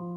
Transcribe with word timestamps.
Tentang 0.00 0.16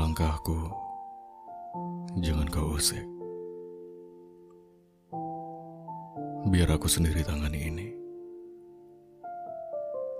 langkahku, 0.00 0.56
jangan 2.24 2.48
kau 2.48 2.80
usik. 2.80 3.04
Biar 6.48 6.72
aku 6.72 6.88
sendiri 6.88 7.20
tangani 7.20 7.68
ini. 7.68 7.92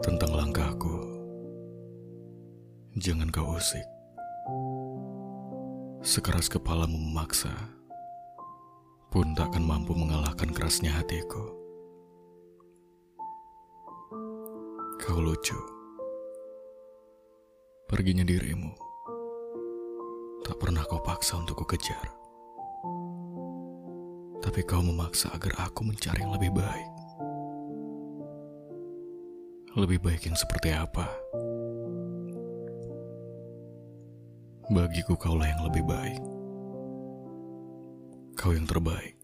Tentang 0.05 0.37
langkahku, 0.37 1.01
jangan 3.01 3.33
kau 3.33 3.57
usik. 3.57 3.89
Sekeras 6.05 6.53
kepala 6.53 6.85
memaksa, 6.85 7.76
pun 9.17 9.33
tak 9.33 9.49
akan 9.49 9.65
mampu 9.65 9.97
mengalahkan 9.97 10.53
kerasnya 10.53 10.93
hatiku. 10.93 11.41
Kau 15.01 15.25
lucu. 15.25 15.57
Perginya 17.89 18.29
dirimu 18.29 18.77
tak 20.45 20.61
pernah 20.61 20.85
kau 20.85 21.01
paksa 21.01 21.41
untuk 21.41 21.65
ku 21.65 21.65
kejar. 21.65 22.13
Tapi 24.45 24.61
kau 24.69 24.85
memaksa 24.85 25.33
agar 25.33 25.65
aku 25.65 25.89
mencari 25.89 26.21
yang 26.21 26.37
lebih 26.37 26.53
baik. 26.53 26.93
Lebih 29.81 29.99
baik 30.05 30.29
yang 30.29 30.37
seperti 30.37 30.77
apa? 30.77 31.09
Bagiku 34.69 35.17
kaulah 35.17 35.49
yang 35.49 35.65
lebih 35.73 35.89
baik. 35.89 36.36
Kau 38.47 38.55
yang 38.55 38.63
terbaik. 38.63 39.19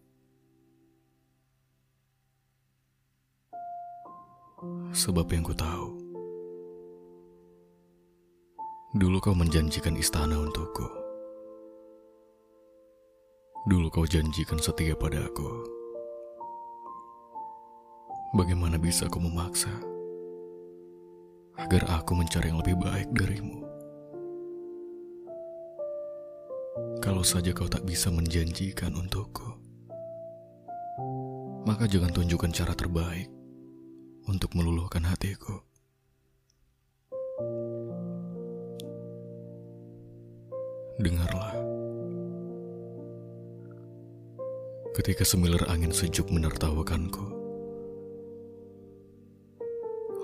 Sebab 4.90 5.30
yang 5.30 5.46
ku 5.46 5.54
tahu, 5.54 5.94
dulu 8.98 9.22
kau 9.22 9.30
menjanjikan 9.30 9.94
istana 9.94 10.42
untukku. 10.42 10.90
Dulu 13.70 13.94
kau 13.94 14.10
janjikan 14.10 14.58
setia 14.58 14.98
pada 14.98 15.22
aku. 15.22 15.70
Bagaimana 18.34 18.74
bisa 18.74 19.06
kau 19.06 19.22
memaksa 19.22 19.70
agar 21.62 21.86
aku 21.94 22.18
mencari 22.18 22.50
yang 22.50 22.58
lebih 22.58 22.74
baik 22.74 23.06
darimu? 23.14 23.61
Kalau 27.12 27.28
saja 27.28 27.52
kau 27.52 27.68
tak 27.68 27.84
bisa 27.84 28.08
menjanjikan 28.08 28.96
untukku, 28.96 29.44
maka 31.68 31.84
jangan 31.84 32.08
tunjukkan 32.08 32.48
cara 32.56 32.72
terbaik 32.72 33.28
untuk 34.24 34.48
meluluhkan 34.56 35.04
hatiku. 35.04 35.60
Dengarlah. 40.96 41.52
ketika 44.96 45.20
semilir 45.28 45.60
angin 45.68 45.92
sejuk 45.92 46.32
menertawakanku. 46.32 47.28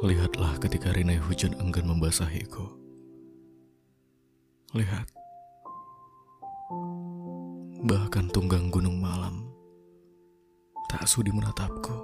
Lihatlah 0.09 0.57
ketika 0.57 0.97
rinai 0.97 1.21
hujan 1.21 1.53
enggan 1.61 1.85
membasahiku. 1.85 2.65
Lihat. 4.73 5.18
Bahkan 7.79 8.35
tunggang 8.35 8.75
gunung 8.75 8.99
malam 8.99 9.47
tak 10.91 11.07
sudi 11.07 11.31
menatapku. 11.31 11.95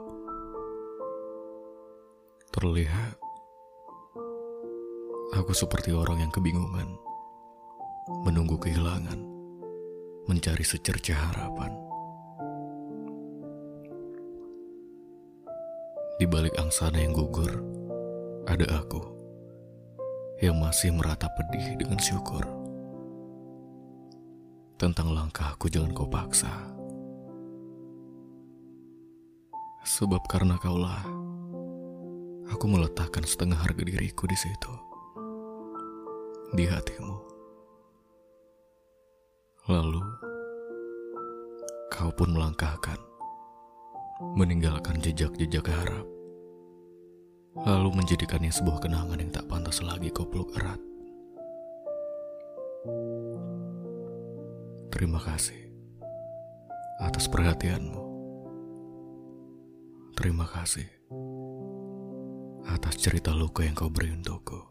Terlihat 2.55 3.19
aku 5.35 5.51
seperti 5.51 5.91
orang 5.91 6.23
yang 6.23 6.31
kebingungan, 6.31 6.95
menunggu 8.23 8.55
kehilangan, 8.55 9.19
mencari 10.31 10.63
secerca 10.63 11.19
harapan. 11.19 11.75
Di 16.23 16.27
balik 16.31 16.55
angsana 16.55 17.03
yang 17.03 17.19
gugur, 17.19 17.51
ada 18.47 18.79
aku 18.79 19.03
yang 20.39 20.55
masih 20.55 20.95
meratap 20.95 21.35
pedih 21.35 21.75
dengan 21.83 21.99
syukur. 21.99 22.64
Tentang 24.85 25.17
langkahku 25.17 25.73
jangan 25.73 25.97
kau 25.97 26.05
paksa. 26.05 26.53
Sebab 29.81 30.21
karena 30.29 30.61
kaulah, 30.61 31.01
aku 32.53 32.69
meletakkan 32.69 33.25
setengah 33.25 33.57
harga 33.57 33.81
diriku 33.81 34.29
di 34.29 34.37
situ. 34.37 34.69
Di 36.53 36.69
hatimu. 36.69 37.17
Lalu, 39.73 40.05
kau 41.89 42.13
pun 42.13 42.37
melangkahkan 42.37 43.01
meninggalkan 44.37 45.01
jejak-jejak 45.01 45.65
harap, 45.65 46.05
lalu 47.65 47.89
menjadikannya 48.05 48.53
sebuah 48.53 48.85
kenangan 48.85 49.17
yang 49.17 49.33
tak 49.33 49.49
pantas 49.49 49.81
lagi 49.81 50.13
kau 50.13 50.29
peluk 50.29 50.53
erat. 50.61 50.94
Terima 54.95 55.19
kasih 55.19 55.59
atas 57.03 57.27
perhatianmu. 57.27 58.03
Terima 60.15 60.47
kasih 60.47 60.87
atas 62.71 63.03
cerita 63.03 63.35
luka 63.35 63.67
yang 63.67 63.75
kau 63.75 63.91
beri 63.91 64.15
untukku. 64.15 64.64